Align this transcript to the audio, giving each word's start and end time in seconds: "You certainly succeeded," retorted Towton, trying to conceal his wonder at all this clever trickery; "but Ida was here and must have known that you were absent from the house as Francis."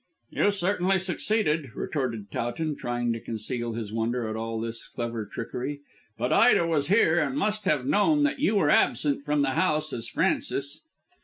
"You 0.31 0.49
certainly 0.49 0.97
succeeded," 0.97 1.75
retorted 1.75 2.31
Towton, 2.31 2.75
trying 2.75 3.13
to 3.13 3.19
conceal 3.19 3.73
his 3.73 3.93
wonder 3.93 4.27
at 4.27 4.35
all 4.35 4.59
this 4.59 4.87
clever 4.87 5.29
trickery; 5.31 5.81
"but 6.17 6.33
Ida 6.33 6.65
was 6.65 6.87
here 6.87 7.19
and 7.19 7.37
must 7.37 7.65
have 7.65 7.85
known 7.85 8.23
that 8.23 8.39
you 8.39 8.55
were 8.55 8.71
absent 8.71 9.23
from 9.23 9.43
the 9.43 9.51
house 9.51 9.93
as 9.93 10.07
Francis." 10.09 10.81